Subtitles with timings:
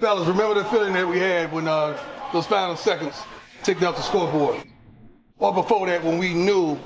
[0.00, 1.96] Fellas, remember the feeling that we had when uh,
[2.32, 3.22] those final seconds
[3.62, 4.64] ticked up the scoreboard?
[5.38, 6.78] Or before that, when we knew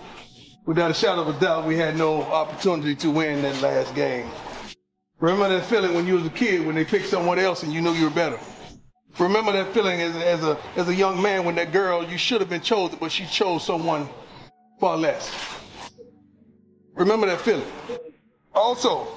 [0.66, 4.28] without a shadow of a doubt we had no opportunity to win that last game.
[5.20, 7.80] Remember that feeling when you was a kid when they picked someone else and you
[7.80, 8.38] knew you were better.
[9.18, 12.40] Remember that feeling as, as a as a young man when that girl you should
[12.40, 14.06] have been chosen, but she chose someone
[14.78, 15.34] far less.
[16.94, 17.66] Remember that feeling.
[18.54, 19.08] Also,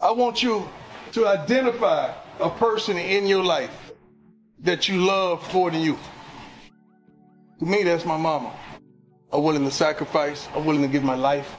[0.00, 0.66] I want you
[1.12, 3.92] to identify a person in your life
[4.60, 5.98] that you love more than you.
[7.60, 8.52] To me, that's my mama.
[9.32, 10.48] I'm willing to sacrifice.
[10.54, 11.56] I'm willing to give my life.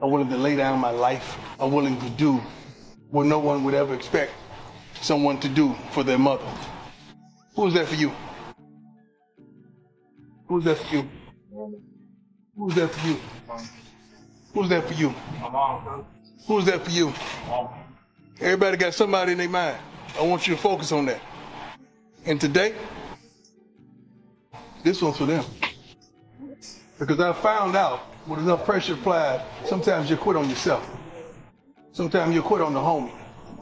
[0.00, 1.38] I'm willing to lay down my life.
[1.58, 2.40] I'm willing to do
[3.10, 4.32] what no one would ever expect
[5.00, 6.46] someone to do for their mother.
[7.56, 8.12] Who's that for you?
[10.48, 11.08] Who's that for you?
[12.56, 13.20] Who's that for you?
[14.52, 15.14] Who's that for you?
[15.40, 16.06] My mom.
[16.46, 17.12] Who's that for you?
[18.40, 19.78] Everybody got somebody in their mind.
[20.16, 21.20] I want you to focus on that.
[22.24, 22.74] And today,
[24.82, 25.44] this one's for them.
[26.98, 30.88] Because I found out with enough pressure applied, sometimes you quit on yourself.
[31.92, 33.12] Sometimes you quit on the homie.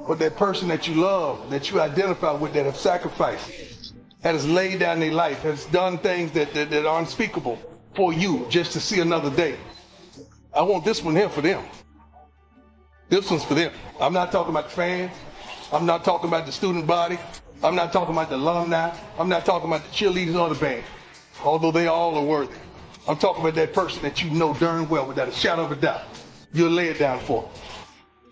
[0.06, 4.46] But that person that you love, that you identify with, that have sacrificed, that has
[4.46, 7.58] laid down their life, has done things that, that, that are unspeakable
[7.94, 9.56] for you just to see another day.
[10.54, 11.64] I want this one here for them.
[13.08, 13.72] This one's for them.
[14.00, 15.12] I'm not talking about the fans.
[15.72, 17.18] I'm not talking about the student body.
[17.64, 18.94] I'm not talking about the alumni.
[19.18, 20.84] I'm not talking about the cheerleaders or the band,
[21.42, 22.52] although they all are worthy.
[23.08, 25.76] I'm talking about that person that you know darn well, without a shadow of a
[25.76, 26.02] doubt,
[26.52, 27.48] you'll lay it down for.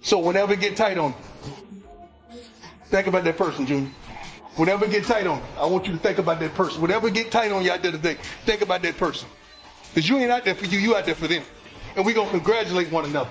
[0.03, 1.15] So whenever it get tight on
[2.31, 2.41] you,
[2.87, 3.91] think about that person, Junior.
[4.57, 6.83] Whenever it get tight on you, I want you to think about that person.
[6.83, 9.29] Whenever it get tight on you out there today, think about that person.
[9.89, 11.43] Because you ain't out there for you, you out there for them.
[11.97, 13.31] And we're going to congratulate one another.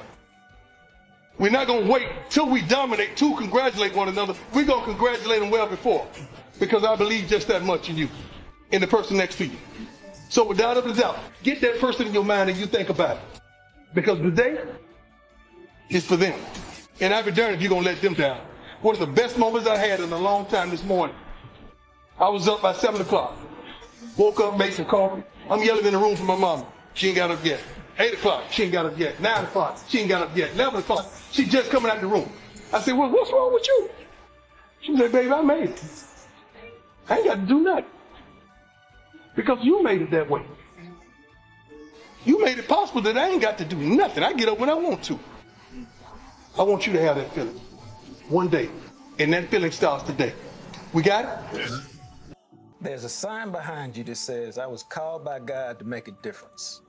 [1.40, 4.36] We're not going to wait till we dominate to congratulate one another.
[4.54, 6.06] We're going to congratulate them well before.
[6.59, 8.09] Because I believe just that much in you,
[8.72, 9.58] in the person next to you.
[10.28, 13.42] So without a doubt, get that person in your mind and you think about it.
[13.94, 14.60] Because today
[15.89, 16.38] is for them.
[17.00, 18.42] And I'd be darned if you're going to let them down.
[18.82, 21.16] One of the best moments I had in a long time this morning.
[22.20, 23.38] I was up by 7 o'clock.
[24.17, 25.23] Woke up, made some coffee.
[25.50, 26.66] I'm yelling in the room for my mama.
[26.94, 27.61] She ain't got up yet.
[27.99, 29.20] 8 o'clock, she ain't got up yet.
[29.20, 30.54] 9 o'clock, she ain't got up yet.
[30.54, 32.32] 11 o'clock, she just coming out the room.
[32.71, 33.89] I said, well, what's wrong with you?
[34.80, 35.83] She said, baby, I made it.
[37.09, 37.86] I ain't got to do nothing.
[39.36, 40.42] Because you made it that way.
[42.26, 44.23] You made it possible that I ain't got to do nothing.
[44.23, 45.20] I get up when I want to.
[46.58, 47.59] I want you to have that feeling.
[48.30, 48.70] One day.
[49.17, 50.33] And that feeling starts today.
[50.93, 51.71] We got it?
[52.80, 56.11] There's a sign behind you that says, I was called by God to make a
[56.23, 56.82] difference.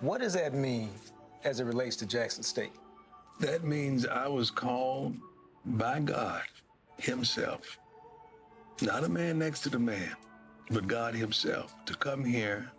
[0.00, 0.90] What does that mean
[1.44, 2.72] as it relates to Jackson State?
[3.40, 5.14] That means I was called
[5.64, 6.42] by God
[6.98, 7.78] Himself,
[8.82, 10.14] not a man next to the man,
[10.70, 12.70] but God Himself, to come here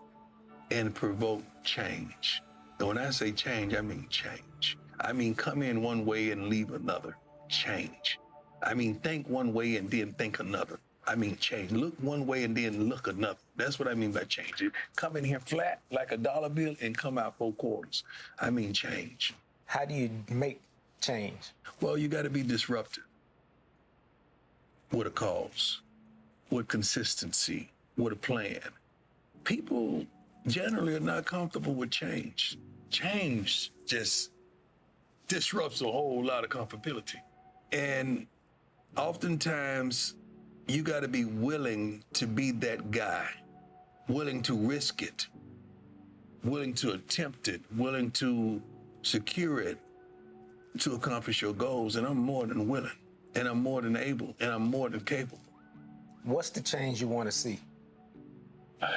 [0.70, 2.44] and provoke change.
[2.78, 4.78] And when I say change, I mean change.
[5.00, 7.18] I mean come in one way and leave another.
[7.50, 8.20] Change.
[8.62, 10.80] I mean think one way and then think another.
[11.08, 11.72] I mean change.
[11.72, 13.40] Look one way and then look another.
[13.56, 14.62] That's what I mean by change.
[14.96, 18.04] Come in here flat like a dollar bill and come out four quarters.
[18.40, 19.34] I mean change.
[19.66, 20.62] How do you make
[21.02, 21.54] change?
[21.82, 23.04] Well, you got to be disruptive
[24.92, 25.82] with a cause,
[26.50, 28.60] with consistency, with a plan.
[29.44, 30.06] People
[30.48, 32.58] generally are not comfortable with change.
[32.90, 34.32] Change just
[35.28, 37.20] disrupts a whole lot of comfortability.
[37.72, 38.28] And
[38.96, 40.16] oftentimes,
[40.68, 43.30] you got to be willing to be that guy,
[44.10, 45.28] willing to risk it,
[46.44, 48.62] willing to attempt it, willing to
[49.02, 49.78] secure it
[50.80, 51.96] to accomplish your goals.
[51.96, 52.92] And I'm more than willing,
[53.36, 55.40] and I'm more than able, and I'm more than capable.
[56.24, 57.60] What's the change you want to see?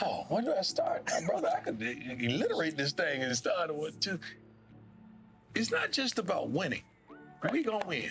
[0.00, 1.10] Oh, where do I start?
[1.26, 4.20] Brother, I could alliterate this thing and start with just.
[5.56, 6.82] It's not just about winning.
[7.50, 8.08] We gonna win.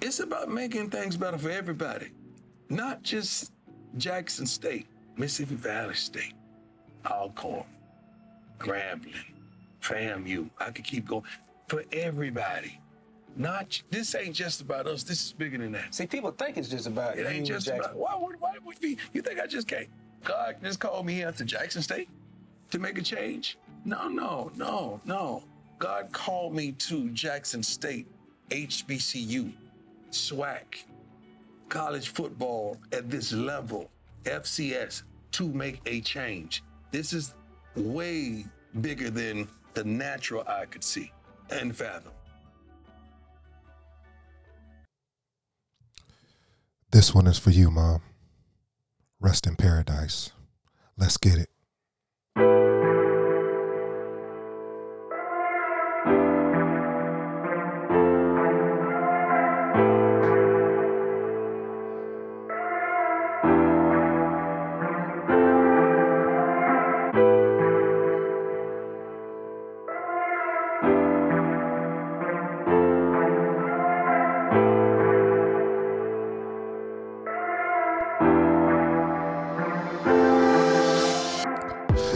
[0.00, 2.08] It's about making things better for everybody,
[2.68, 3.52] not just
[3.98, 4.86] Jackson State,
[5.16, 6.34] Mississippi Valley State,
[7.06, 7.64] Alcorn,
[8.58, 9.14] Grambling,
[9.82, 10.48] FAMU.
[10.58, 11.24] I could keep going
[11.68, 12.80] for everybody.
[13.36, 15.02] Not this ain't just about us.
[15.02, 15.94] This is bigger than that.
[15.94, 17.84] See, people think it's just about It you ain't just Jackson.
[17.84, 19.86] about why would why would be you think I just came
[20.24, 22.08] God just called me here to Jackson State
[22.70, 23.56] to make a change?
[23.84, 25.42] No, no, no, no.
[25.78, 28.06] God called me to Jackson State,
[28.50, 29.52] HBCU,
[30.10, 30.84] SWAC,
[31.68, 33.90] college football at this level,
[34.24, 35.02] FCS,
[35.32, 36.62] to make a change.
[36.90, 37.34] This is
[37.76, 38.44] way
[38.80, 41.12] bigger than the natural eye could see
[41.50, 42.12] and fathom.
[46.90, 48.02] This one is for you, Mom.
[49.20, 50.32] Rest in paradise.
[50.96, 51.48] Let's get it.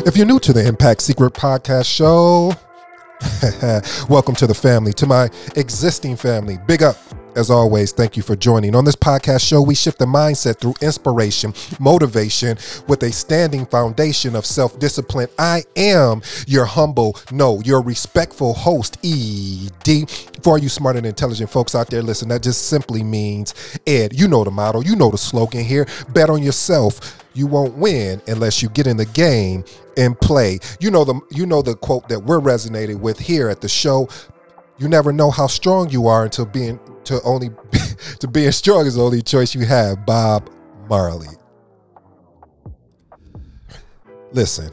[0.06, 2.52] If you're new to the Impact Secret Podcast Show,
[4.12, 6.58] welcome to the family, to my existing family.
[6.66, 6.98] Big up.
[7.36, 8.76] As always, thank you for joining.
[8.76, 14.36] On this podcast show, we shift the mindset through inspiration, motivation, with a standing foundation
[14.36, 15.26] of self discipline.
[15.36, 20.08] I am your humble, no, your respectful host, ED.
[20.42, 23.52] For you smart and intelligent folks out there, listen, that just simply means
[23.84, 24.12] Ed.
[24.12, 27.20] You know the motto, you know the slogan here bet on yourself.
[27.34, 29.64] You won't win unless you get in the game
[29.96, 30.60] and play.
[30.78, 34.08] You know the you know the quote that we're resonating with here at the show.
[34.78, 37.50] You never know how strong you are until being to only
[38.20, 40.04] to being strong is the only choice you have.
[40.04, 40.50] Bob
[40.88, 41.28] Marley.
[44.32, 44.70] Listen,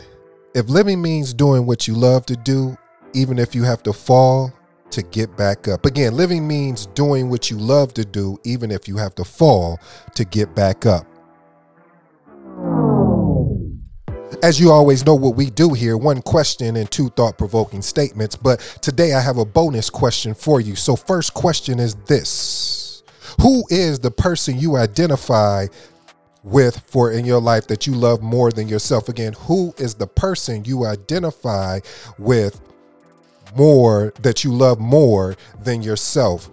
[0.55, 2.75] if living means doing what you love to do,
[3.13, 4.51] even if you have to fall
[4.89, 5.85] to get back up.
[5.85, 9.79] Again, living means doing what you love to do, even if you have to fall
[10.15, 11.05] to get back up.
[14.43, 18.35] As you always know what we do here, one question and two thought provoking statements.
[18.35, 20.75] But today I have a bonus question for you.
[20.75, 23.03] So, first question is this
[23.41, 25.67] Who is the person you identify
[26.43, 29.09] with for in your life that you love more than yourself?
[29.09, 31.81] Again, who is the person you identify
[32.17, 32.61] with
[33.55, 36.49] more that you love more than yourself?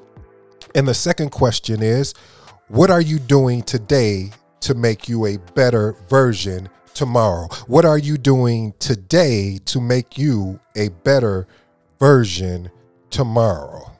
[0.74, 2.12] And the second question is
[2.66, 7.46] What are you doing today to make you a better version tomorrow?
[7.68, 11.46] What are you doing today to make you a better
[12.00, 12.70] version
[13.10, 13.92] tomorrow?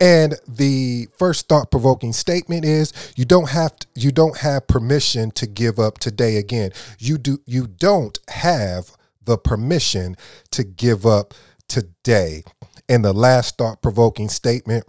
[0.00, 5.46] And the first thought-provoking statement is you don't have to, you don't have permission to
[5.46, 6.70] give up today again.
[6.98, 8.92] You do you don't have
[9.24, 10.16] the permission
[10.52, 11.34] to give up
[11.68, 12.44] today.
[12.88, 14.84] And the last thought-provoking statement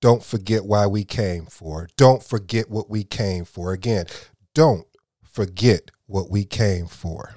[0.00, 1.88] don't forget why we came for.
[1.96, 3.72] Don't forget what we came for.
[3.72, 4.06] Again,
[4.58, 4.88] don't
[5.22, 7.36] forget what we came for.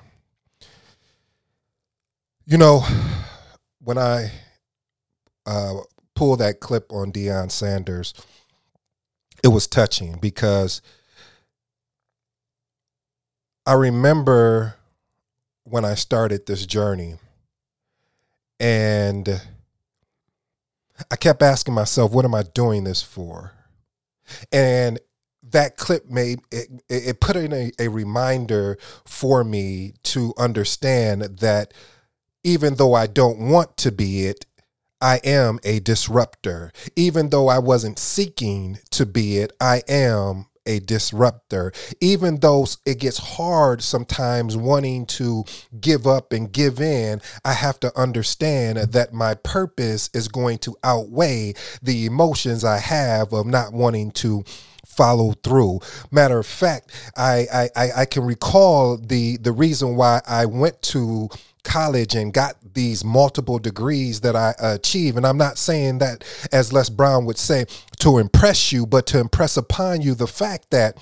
[2.48, 2.84] You know,
[3.80, 4.32] when I
[5.46, 5.82] uh,
[6.16, 8.16] pull that clip on Deion Sanders,
[9.44, 10.82] it was touching because
[13.68, 14.78] I remember
[15.64, 17.18] when I started this journey
[18.60, 19.30] and
[21.12, 23.52] I kept asking myself, what am I doing this for?
[24.52, 25.00] And
[25.52, 31.74] that clip made it, it put in a, a reminder for me to understand that
[32.44, 34.46] even though I don't want to be it,
[35.02, 36.72] I am a disruptor.
[36.96, 41.72] Even though I wasn't seeking to be it, I am a disruptor.
[42.00, 45.44] Even though it gets hard sometimes wanting to
[45.80, 50.76] give up and give in, I have to understand that my purpose is going to
[50.84, 54.44] outweigh the emotions I have of not wanting to
[55.02, 55.80] follow through.
[56.12, 61.30] Matter of fact, I, I I can recall the the reason why I went to
[61.64, 65.18] college and got these multiple degrees that I achieve.
[65.18, 67.66] And I'm not saying that, as Les Brown would say,
[68.00, 70.98] to impress you, but to impress upon you the fact that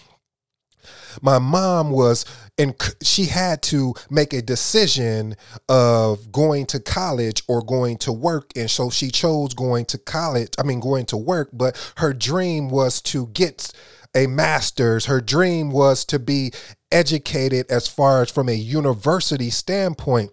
[1.21, 2.25] my mom was
[2.57, 5.35] and she had to make a decision
[5.67, 8.51] of going to college or going to work.
[8.55, 12.69] And so she chose going to college i mean going to work but her dream
[12.69, 13.71] was to get
[14.15, 15.05] a master's.
[15.05, 16.51] Her dream was to be
[16.91, 20.31] educated as far as from a university standpoint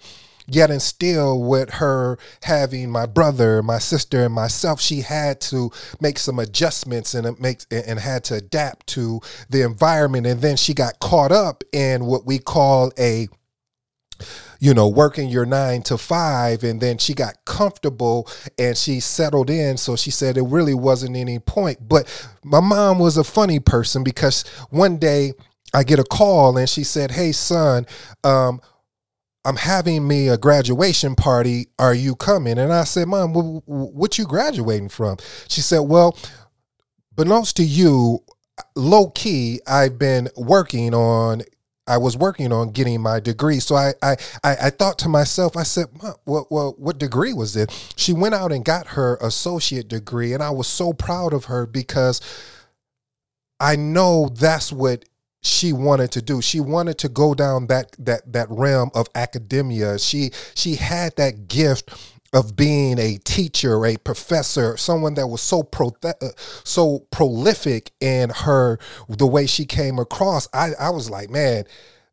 [0.49, 5.71] Yet and still, with her having my brother, my sister, and myself, she had to
[6.01, 10.27] make some adjustments and it makes and had to adapt to the environment.
[10.27, 13.29] And then she got caught up in what we call a
[14.59, 16.65] you know, working your nine to five.
[16.65, 19.77] And then she got comfortable and she settled in.
[19.77, 21.89] So she said it really wasn't any point.
[21.89, 22.09] But
[22.45, 25.35] my mom was a funny person because one day
[25.75, 27.87] I get a call and she said, Hey, son,
[28.25, 28.61] um,
[29.47, 31.69] I'm having me a graduation party.
[31.79, 32.59] Are you coming?
[32.59, 35.19] And I said, Mom, what you graduating from?
[35.49, 36.19] She said, Well,
[37.15, 38.25] belongs to you.
[38.75, 41.43] Low key, I've been working on
[41.87, 43.61] I was working on getting my degree.
[43.61, 45.87] So I I I, I thought to myself, I said,
[46.25, 47.71] well, well, what degree was it?
[47.97, 51.67] She went out and got her associate degree, and I was so proud of her
[51.67, 52.21] because
[53.61, 55.05] I know that's what
[55.47, 56.43] she wanted to do.
[56.43, 59.99] She wanted to go down that that that realm of academia.
[59.99, 61.91] She she had that gift
[62.33, 66.13] of being a teacher, a professor, someone that was so pro uh,
[66.65, 70.49] so prolific in her the way she came across.
[70.53, 71.65] I I was like, man,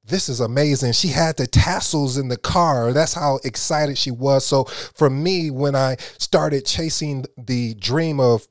[0.05, 0.93] this is amazing.
[0.93, 2.93] She had the tassels in the car.
[2.93, 4.45] That's how excited she was.
[4.45, 8.47] So for me, when I started chasing the dream of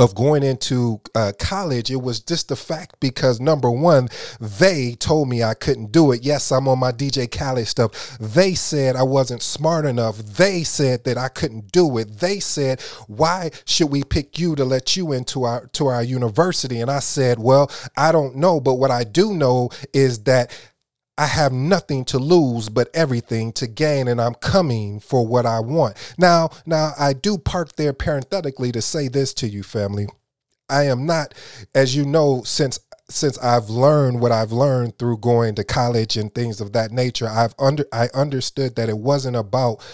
[0.00, 4.08] of going into uh, college, it was just the fact because number one,
[4.40, 6.22] they told me I couldn't do it.
[6.22, 8.16] Yes, I'm on my DJ Khaled stuff.
[8.18, 10.16] They said I wasn't smart enough.
[10.16, 12.18] They said that I couldn't do it.
[12.18, 16.80] They said, "Why should we pick you to let you into our to our university?"
[16.80, 20.50] And I said, "Well, I don't know, but what I do know is that
[21.20, 25.60] I have nothing to lose but everything to gain and I'm coming for what I
[25.60, 25.98] want.
[26.16, 30.08] Now, now I do park there parenthetically to say this to you family.
[30.70, 31.34] I am not
[31.74, 36.34] as you know since since I've learned what I've learned through going to college and
[36.34, 39.84] things of that nature, I've under I understood that it wasn't about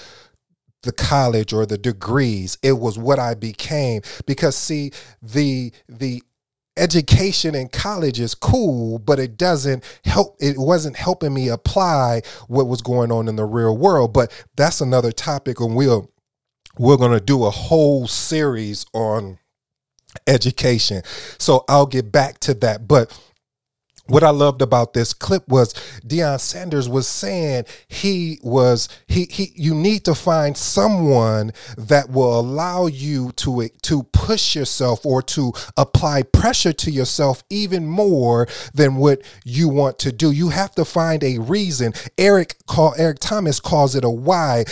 [0.83, 6.23] the college or the degrees it was what i became because see the the
[6.76, 10.37] education in college is cool, but it doesn't help.
[10.40, 14.12] It wasn't helping me apply what was going on in the real world.
[14.12, 16.11] But that's another topic, and we'll
[16.78, 19.38] we're gonna do a whole series on
[20.26, 21.02] education.
[21.38, 22.87] So I'll get back to that.
[22.87, 23.18] But
[24.08, 25.72] what I loved about this clip was
[26.06, 32.38] Deion Sanders was saying he was he he you need to find someone that will
[32.38, 38.96] allow you to to push yourself or to apply pressure to yourself even more than
[38.96, 40.30] what you want to do.
[40.30, 41.92] You have to find a reason.
[42.16, 44.64] Eric call Eric Thomas calls it a why.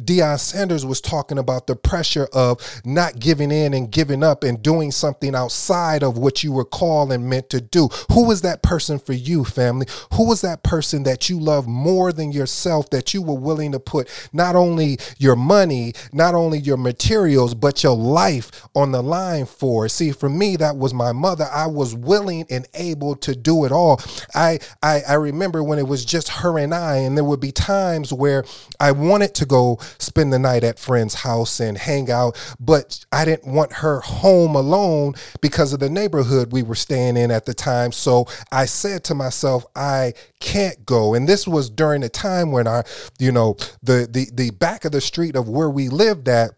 [0.00, 4.62] Deion Sanders was talking about the pressure of not giving in and giving up and
[4.62, 7.88] doing something outside of what you were called and meant to do.
[8.12, 8.81] Who was that person?
[8.82, 9.86] Person for you, family?
[10.14, 13.78] Who was that person that you love more than yourself that you were willing to
[13.78, 19.46] put not only your money, not only your materials, but your life on the line
[19.46, 19.88] for?
[19.88, 21.46] See, for me, that was my mother.
[21.52, 24.00] I was willing and able to do it all.
[24.34, 27.52] I, I, I remember when it was just her and I, and there would be
[27.52, 28.44] times where
[28.80, 33.24] I wanted to go spend the night at friend's house and hang out, but I
[33.24, 37.54] didn't want her home alone because of the neighborhood we were staying in at the
[37.54, 37.92] time.
[37.92, 41.14] So I said to myself, I can't go.
[41.14, 42.84] And this was during a time when I,
[43.18, 46.52] you know, the the the back of the street of where we lived at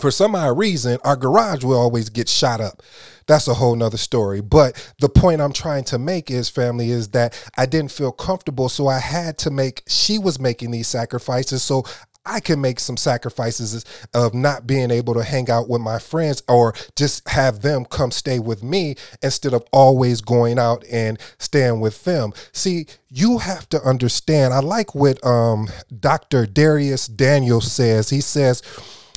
[0.00, 2.82] for some odd reason, our garage will always get shot up.
[3.26, 4.40] That's a whole nother story.
[4.40, 8.68] But the point I'm trying to make is, family, is that I didn't feel comfortable.
[8.68, 11.62] So I had to make, she was making these sacrifices.
[11.62, 11.84] So
[12.28, 16.42] I can make some sacrifices of not being able to hang out with my friends
[16.46, 21.80] or just have them come stay with me instead of always going out and staying
[21.80, 22.32] with them.
[22.52, 24.52] See, you have to understand.
[24.52, 25.68] I like what um,
[25.98, 26.46] Dr.
[26.46, 28.10] Dharius Daniels says.
[28.10, 28.62] He says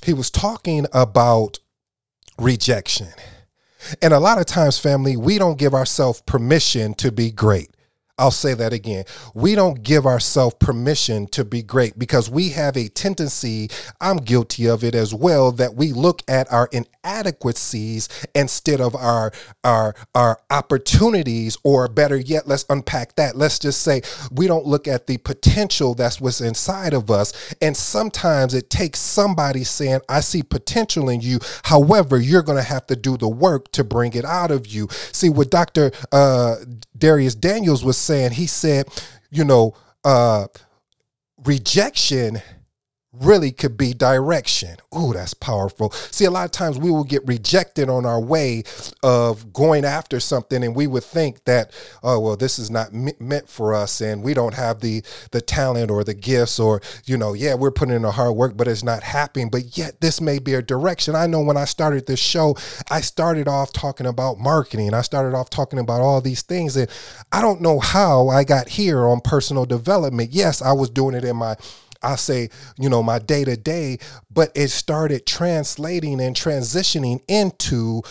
[0.03, 1.59] he was talking about
[2.39, 3.09] rejection.
[4.01, 7.71] And a lot of times, family, we don't give ourselves permission to be great.
[8.17, 9.05] I'll say that again.
[9.33, 14.67] We don't give ourselves permission to be great because we have a tendency, I'm guilty
[14.67, 19.31] of it as well, that we look at our inadequacies instead of our
[19.63, 23.35] our our opportunities or better yet, let's unpack that.
[23.35, 24.01] Let's just say
[24.31, 27.55] we don't look at the potential that's what's inside of us.
[27.61, 31.39] And sometimes it takes somebody saying, I see potential in you.
[31.63, 34.87] However, you're going to have to do the work to bring it out of you.
[35.11, 35.91] See, what Dr.
[36.11, 36.55] Uh,
[36.97, 38.87] Dharius Daniels was saying, he said,
[39.29, 40.47] you know, uh,
[41.43, 42.41] rejection
[43.13, 44.77] really could be direction.
[44.97, 45.91] Ooh, that's powerful.
[45.91, 48.63] See, a lot of times we will get rejected on our way
[49.03, 51.71] of going after something, and we would think that,
[52.03, 55.91] oh, well, this is not meant for us, and we don't have the the talent
[55.91, 58.83] or the gifts, or you know, yeah, we're putting in the hard work, but it's
[58.83, 59.49] not happening.
[59.49, 61.15] But yet, this may be a direction.
[61.15, 62.55] I know when I started this show,
[62.89, 64.93] I started off talking about marketing.
[64.93, 66.89] I started off talking about all these things, and
[67.31, 70.31] I don't know how I got here on personal development.
[70.31, 71.57] Yes, I was doing it in my
[72.03, 78.01] I say, you know, my day to day, but it started translating and transitioning into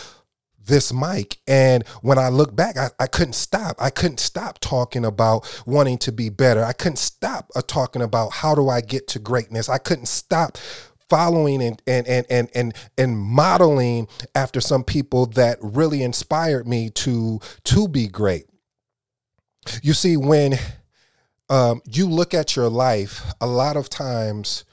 [0.70, 1.38] this mic.
[1.46, 3.76] And when I look back, I, I couldn't stop.
[3.78, 6.64] I couldn't stop talking about wanting to be better.
[6.64, 9.68] I couldn't stop uh, talking about how do I get to greatness.
[9.68, 10.56] I couldn't stop
[11.08, 16.88] following and and and and and, and modeling after some people that really inspired me
[16.90, 18.46] to to be great.
[19.82, 20.58] You see, when
[21.50, 24.64] um, you look at your life, a lot of times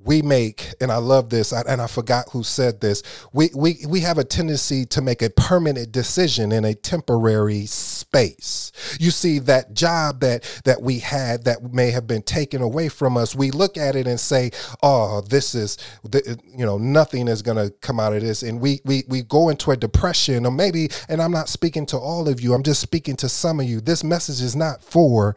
[0.00, 3.02] we make, and I love this, and I forgot who said this.
[3.32, 8.72] We we we have a tendency to make a permanent decision in a temporary space.
[9.00, 13.16] You see that job that that we had that may have been taken away from
[13.16, 13.34] us.
[13.34, 14.52] We look at it and say,
[14.82, 15.78] "Oh, this is,
[16.12, 19.48] you know, nothing is going to come out of this," and we we we go
[19.48, 20.90] into a depression, or maybe.
[21.08, 22.54] And I'm not speaking to all of you.
[22.54, 23.80] I'm just speaking to some of you.
[23.80, 25.36] This message is not for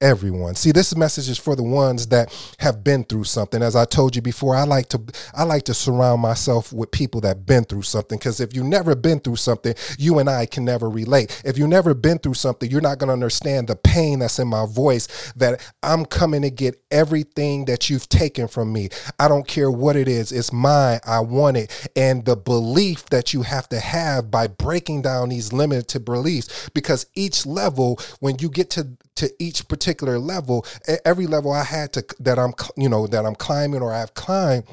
[0.00, 0.54] everyone.
[0.54, 3.62] See, this message is for the ones that have been through something.
[3.62, 5.00] As I told you before, I like to
[5.34, 8.94] I like to surround myself with people that been through something because if you've never
[8.94, 11.42] been through something, you and I can never relate.
[11.44, 14.48] If you never been through something, you're not going to understand the pain that's in
[14.48, 18.90] my voice that I'm coming to get everything that you've taken from me.
[19.18, 20.32] I don't care what it is.
[20.32, 21.00] It's mine.
[21.06, 21.90] I want it.
[21.96, 27.06] And the belief that you have to have by breaking down these limited beliefs because
[27.14, 30.66] each level when you get to to each particular level.
[31.04, 34.64] Every level i had to that i'm you know that i'm climbing or i've climbed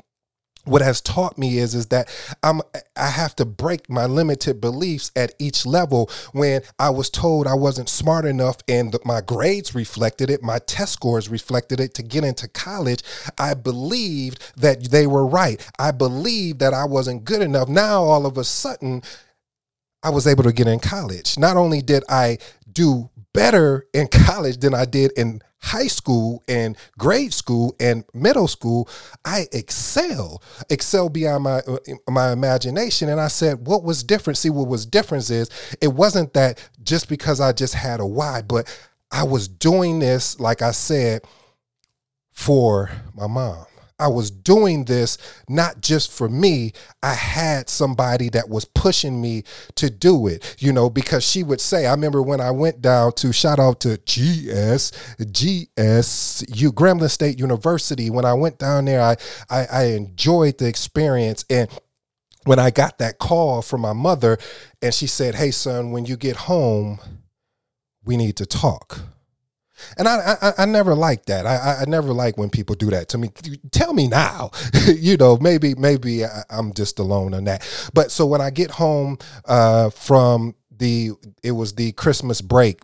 [0.66, 2.10] what has taught me is is that
[2.44, 2.62] I'm
[2.96, 6.10] I have to break my limited beliefs at each level.
[6.34, 10.60] When I was told I wasn't smart enough and the, my grades reflected it my
[10.60, 13.04] test scores reflected it to get into college
[13.38, 15.64] I believed that they were right.
[15.78, 17.70] I believed that I wasn't good enough.
[17.70, 19.04] Now all of a sudden
[20.04, 21.38] I was able to get in college.
[21.38, 22.38] Not only did I
[22.72, 28.48] do better in college than I did in high school and grade school and middle
[28.48, 28.88] school
[29.26, 30.42] i excel.
[30.70, 31.78] Excel beyond my uh,
[32.08, 33.10] my imagination.
[33.10, 34.38] And i said what was different?
[34.38, 35.50] See what was different is
[35.82, 38.68] it wasn't that just because i just had a why but
[39.12, 41.24] i was doing this like i said
[42.32, 43.66] for my mom
[43.98, 46.74] I was doing this not just for me.
[47.02, 49.44] I had somebody that was pushing me
[49.76, 53.14] to do it, you know, because she would say, I remember when I went down
[53.14, 58.10] to shout out to GS, GSU, Grambling State University.
[58.10, 59.16] When I went down there, I,
[59.50, 61.46] I, I enjoyed the experience.
[61.50, 61.70] And
[62.44, 64.38] when I got that call from my mother
[64.82, 67.00] and she said, Hey, son, when you get home,
[68.04, 69.00] we need to talk.
[69.98, 71.46] And I, I, I never like that.
[71.46, 73.30] I, I never like when people do that to me.
[73.72, 74.52] Tell me now,
[74.88, 75.38] you know.
[75.38, 77.68] Maybe, maybe I, am just alone on that.
[77.94, 81.12] But so when I get home uh, from the,
[81.44, 82.82] it was the Christmas break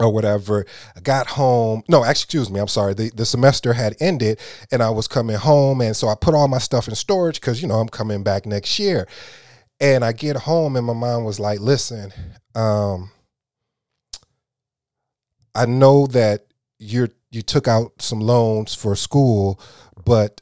[0.00, 0.64] or whatever.
[0.96, 1.82] I got home.
[1.88, 2.60] No, excuse me.
[2.60, 2.94] I'm sorry.
[2.94, 4.38] The, the semester had ended
[4.70, 5.80] and I was coming home.
[5.80, 8.46] And so I put all my stuff in storage because, you know, I'm coming back
[8.46, 9.06] next year.
[9.80, 12.12] And I get home and my mom was like, listen,
[12.54, 13.10] um,
[15.58, 16.46] I know that
[16.78, 19.60] you're you took out some loans for school,
[20.04, 20.40] but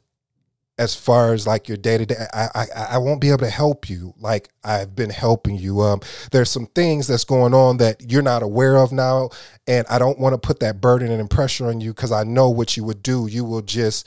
[0.79, 3.51] as far as like your day to day, I, I I won't be able to
[3.51, 5.81] help you like I've been helping you.
[5.81, 6.01] Um,
[6.33, 9.31] there's some things that's going on that you're not aware of now,
[9.67, 12.51] and I don't want to put that burden and pressure on you because I know
[12.51, 13.27] what you would do.
[13.27, 14.07] You will just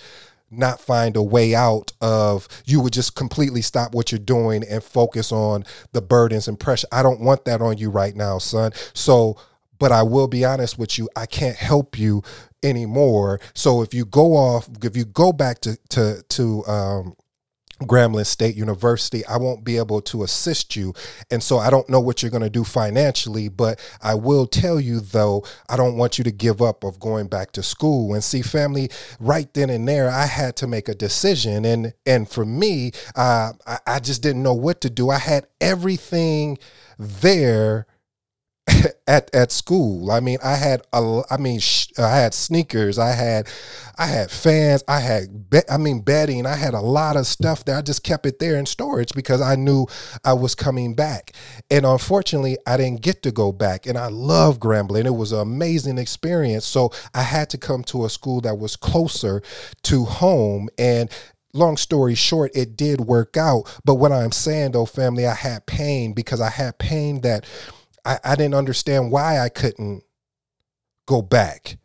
[0.51, 4.83] not find a way out of you would just completely stop what you're doing and
[4.83, 6.87] focus on the burdens and pressure.
[6.91, 8.71] I don't want that on you right now, son.
[8.93, 9.37] So
[9.79, 12.21] but I will be honest with you, I can't help you
[12.63, 13.39] anymore.
[13.53, 17.15] So if you go off, if you go back to to to um,
[17.83, 20.93] Grambling State University, I won't be able to assist you.
[21.31, 24.79] And so I don't know what you're going to do financially, but I will tell
[24.79, 28.13] you though, I don't want you to give up of going back to school.
[28.13, 28.89] And see, family,
[29.19, 31.65] right then and there, I had to make a decision.
[31.65, 35.09] And and for me, uh, I, I just didn't know what to do.
[35.09, 36.57] I had everything
[36.97, 37.87] there
[39.07, 40.11] at at school.
[40.11, 42.99] I mean, I had a, I mean, sh- I had sneakers.
[42.99, 43.47] I had,
[43.97, 44.83] I had fans.
[44.87, 46.45] I had, be- I mean, bedding.
[46.45, 49.41] I had a lot of stuff that I just kept it there in storage because
[49.41, 49.87] I knew
[50.23, 51.33] I was coming back.
[51.71, 53.85] And unfortunately, I didn't get to go back.
[53.85, 55.05] And I love Grambling.
[55.05, 56.65] It was an amazing experience.
[56.65, 59.41] So I had to come to a school that was closer
[59.83, 60.69] to home.
[60.77, 61.09] And
[61.53, 63.63] long story short, it did work out.
[63.85, 67.45] But what I'm saying though, family, I had pain because I had pain that
[68.05, 70.03] I, I didn't understand why I couldn't
[71.05, 71.77] go back.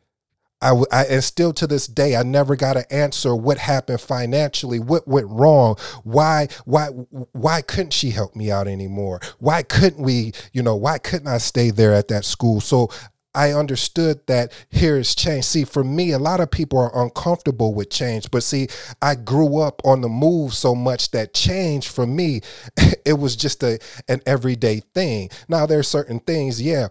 [0.61, 3.37] I, I, and still to this day, I never got an answer.
[3.37, 4.79] What happened financially?
[4.79, 5.77] What went wrong?
[6.05, 9.21] Why, why, why couldn't she help me out anymore?
[9.39, 12.63] Why couldn't we, you know, why couldn't I stay there at that school?
[12.63, 12.89] So
[13.35, 15.45] I understood that here is change.
[15.45, 18.69] See, for me, a lot of people are uncomfortable with change, but see,
[19.03, 22.41] I grew up on the move so much that change for me,
[23.05, 25.31] it was just a an everyday thing.
[25.49, 26.89] Now there are certain things, yeah,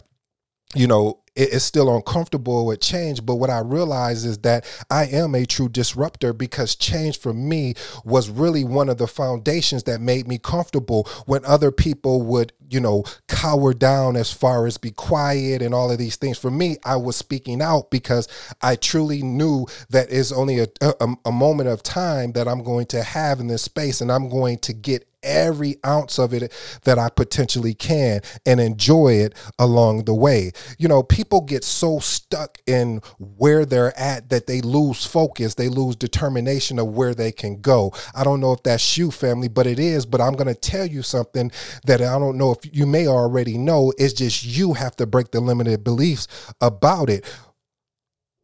[0.75, 3.25] you know, it's still uncomfortable with change.
[3.25, 7.73] But what I realize is that I am a true disruptor because change for me
[8.03, 12.79] was really one of the foundations that made me comfortable when other people would, you
[12.79, 16.37] know, cower down as far as be quiet and all of these things.
[16.37, 18.27] For me, I was speaking out because
[18.61, 22.85] I truly knew that is only a, a, a moment of time that I'm going
[22.87, 26.51] to have in this space and I'm going to get every ounce of it
[26.83, 30.51] that I potentially can and enjoy it along the way.
[30.77, 35.69] You know, people get so stuck in where they're at that they lose focus, they
[35.69, 37.93] lose determination of where they can go.
[38.15, 40.05] I don't know if that's you, family, but it is.
[40.05, 41.51] But I'm going to tell you something
[41.85, 43.93] that I don't know if you may already know.
[43.97, 46.27] It's just you have to break the limited beliefs
[46.61, 47.25] about it.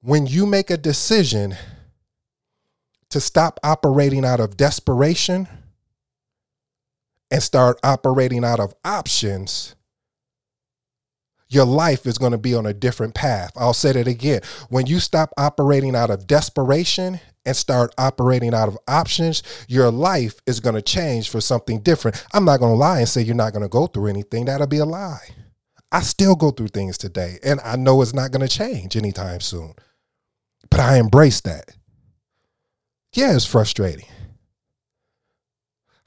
[0.01, 1.55] When you make a decision
[3.09, 5.47] to stop operating out of desperation,
[7.31, 9.75] and start operating out of options,
[11.49, 13.51] your life is going to be on a different path.
[13.55, 14.41] I'll say that again.
[14.69, 20.39] When you stop operating out of desperation and start operating out of options, your life
[20.45, 22.23] is going to change for something different.
[22.33, 24.45] I'm not going to lie and say you're not going to go through anything.
[24.45, 25.29] That'll be a lie.
[25.91, 29.39] I still go through things today, and I know it's not going to change anytime
[29.39, 29.73] soon.
[30.69, 31.75] But I embrace that.
[33.13, 34.05] Yeah, it's frustrating.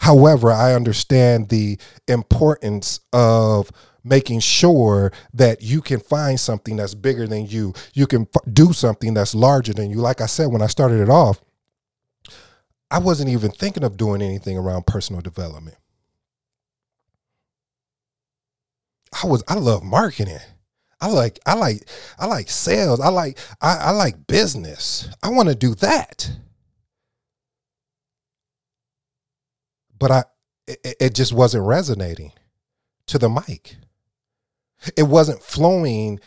[0.03, 3.71] However, I understand the importance of
[4.03, 7.73] making sure that you can find something that's bigger than you.
[7.95, 9.99] You can f- do something that's larger than you.
[9.99, 11.41] Like I said, when I started it off,
[12.91, 15.77] I wasn't even thinking of doing anything around personal development.
[19.23, 20.41] I was I love marketing.
[21.01, 21.89] I like I like
[22.19, 22.99] I like sales.
[22.99, 25.09] I like I, I like business.
[25.23, 26.29] I want to do that.
[30.03, 30.25] But I
[30.67, 32.33] it, it just wasn't resonating
[33.07, 33.77] to the mic.
[34.97, 36.19] It wasn't flowing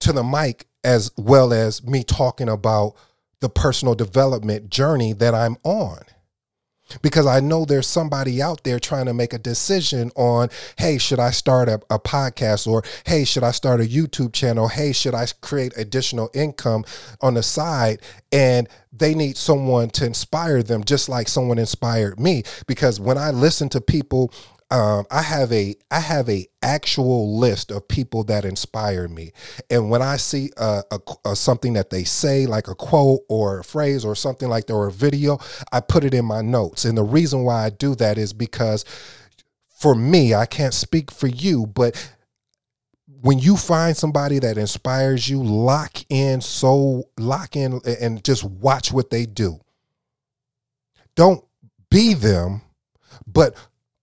[0.00, 2.94] to the mic as well as me talking about
[3.40, 6.00] the personal development journey that I'm on
[7.02, 11.18] because I know there's somebody out there trying to make a decision on, hey, should
[11.18, 12.66] I start a, a, podcast?
[12.66, 14.68] Or, hey, should I start a YouTube channel?
[14.68, 16.84] Hey, should I create additional income
[17.20, 18.00] on the side?
[18.32, 22.44] And they need someone to inspire them, just like someone inspired me.
[22.66, 24.32] Because when I listen to people
[24.70, 29.32] um, I have a I have a actual list of people that inspire me,
[29.70, 33.60] and when I see a, a, a, something that they say, like a quote or
[33.60, 35.38] a phrase or something like that, or a video,
[35.70, 36.84] I put it in my notes.
[36.84, 38.84] And the reason why I do that is because,
[39.68, 42.12] for me, I can't speak for you, but
[43.20, 48.92] when you find somebody that inspires you, lock in so lock in and just watch
[48.92, 49.60] what they do.
[51.14, 51.44] Don't
[51.88, 52.62] be them,
[53.26, 53.54] but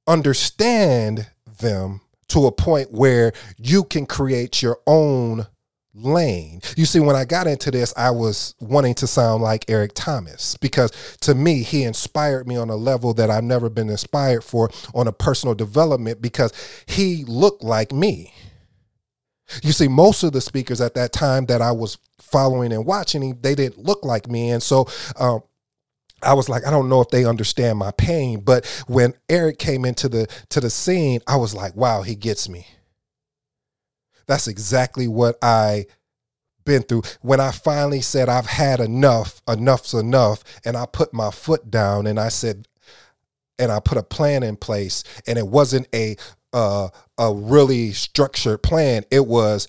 [0.08, 1.28] understand
[1.60, 5.48] them to a point where you can create your own
[5.94, 6.62] lane.
[6.76, 10.58] You see, when I got into this, I was wanting to sound like Eric Thomas
[10.58, 14.72] because to me, he inspired me on a level that I've never been inspired for
[14.94, 16.52] on a personal development because
[16.88, 18.34] he looked like me.
[19.62, 23.38] You see, most of the speakers at that time that I was following and watching,
[23.42, 24.50] they didn't look like me.
[24.50, 24.88] And so
[25.20, 25.44] um,
[26.24, 28.42] I was like, I don't know if they understand my pain.
[28.42, 32.50] But when Eric came into the to the scene, I was like, wow, he gets
[32.50, 32.68] me.
[34.28, 35.86] That's exactly what I
[36.66, 37.04] been through.
[37.22, 42.08] When I finally said I've had enough, enough's enough, and I put my foot down
[42.08, 42.68] and I said,
[43.60, 46.16] and I put a plan in place, and it wasn't a
[46.54, 49.04] uh, a really structured plan.
[49.12, 49.68] It was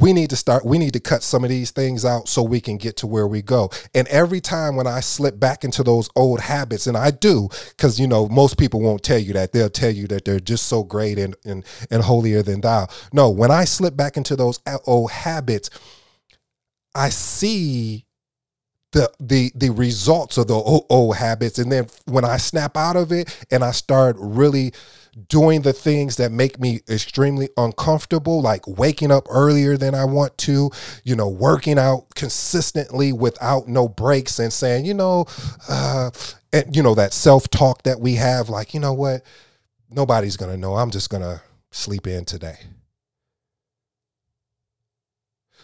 [0.00, 2.60] we need to start we need to cut some of these things out so we
[2.60, 3.70] can get to where we go.
[3.94, 8.00] And every time when i slip back into those old habits and i do because
[8.00, 9.52] you know most people won't tell you that.
[9.52, 12.88] They'll tell you that they're just so great and and, and holier than thou.
[13.12, 15.70] No when i slip back into those old habits
[16.94, 18.06] i see
[18.92, 21.58] the the the results of the old, old habits.
[21.58, 24.72] And then when i snap out of it and i start really
[25.28, 30.36] doing the things that make me extremely uncomfortable, like waking up earlier than I want
[30.38, 30.70] to,
[31.04, 35.26] you know, working out consistently without no breaks and saying, you know,
[35.68, 36.10] uh,
[36.52, 39.22] and you know, that self talk that we have, like, you know what,
[39.90, 40.76] nobody's gonna know.
[40.76, 42.58] I'm just gonna sleep in today.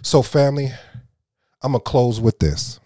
[0.03, 0.73] So, family,
[1.63, 2.81] I'm gonna close with this.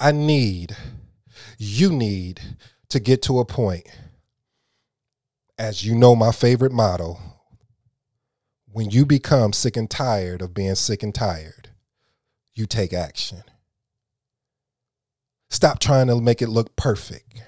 [0.00, 0.76] I need,
[1.58, 2.40] you need
[2.90, 3.86] to get to a point,
[5.58, 7.18] as you know, my favorite motto
[8.72, 11.70] when you become sick and tired of being sick and tired,
[12.54, 13.42] you take action.
[15.50, 17.42] Stop trying to make it look perfect.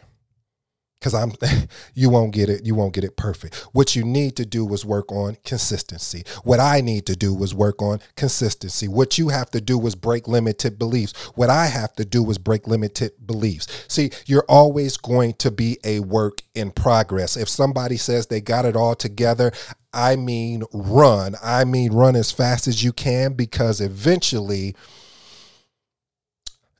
[1.01, 1.33] Because I'm
[1.95, 3.55] you won't get it you won't get it perfect.
[3.73, 6.25] What you need to do is work on consistency.
[6.45, 8.87] What I need to do is work on consistency.
[8.87, 11.13] What you have to do is break limited beliefs.
[11.35, 13.87] What I have to do is break limited beliefs.
[13.89, 17.37] See, you're always going to be a work in progress.
[17.37, 19.53] If somebody says they got it all together,
[19.93, 21.35] I mean run.
[21.43, 24.77] I mean run as fast as you can because eventually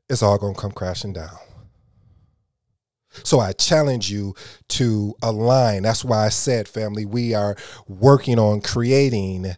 [0.09, 1.39] it's all going to come crashing down.
[3.25, 4.35] So I challenge you
[4.71, 5.83] to align.
[5.83, 7.57] That's why I said, family, we are
[7.89, 9.55] working on creating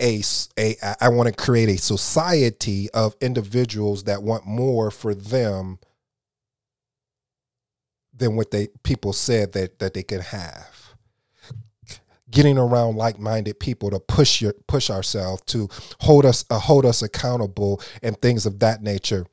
[0.00, 0.22] a,
[0.58, 5.78] a I want to create a society of individuals that want more for them
[8.14, 10.94] than what they people said that that they could have.
[12.30, 15.68] Getting around like-minded people to push your push ourselves to
[16.00, 19.26] hold us uh, hold us accountable and things of that nature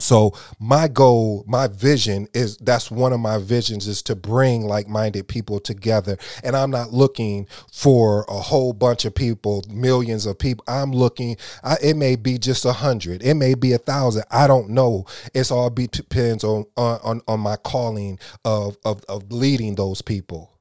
[0.00, 5.26] so my goal, my vision is that's one of my visions is to bring like-minded
[5.26, 6.16] people together.
[6.44, 10.64] And I'm not looking for a whole bunch of people, millions of people.
[10.68, 11.36] I'm looking.
[11.64, 13.22] I, it may be just a hundred.
[13.22, 14.24] It may be a thousand.
[14.30, 15.04] I don't know.
[15.34, 20.57] It's all depends on on on my calling of of of leading those people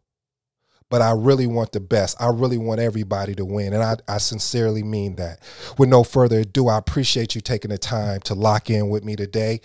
[0.90, 2.16] but I really want the best.
[2.20, 3.74] I really want everybody to win.
[3.74, 5.42] And I, I sincerely mean that.
[5.78, 9.16] With no further ado, I appreciate you taking the time to lock in with me
[9.16, 9.62] today.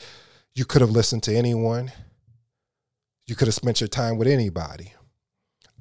[0.54, 1.92] You could have listened to anyone,
[3.26, 4.92] you could have spent your time with anybody.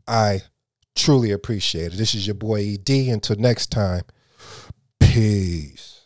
[0.07, 0.41] I
[0.95, 1.97] truly appreciate it.
[1.97, 2.89] This is your boy ED.
[2.89, 4.03] Until next time,
[4.99, 6.00] peace.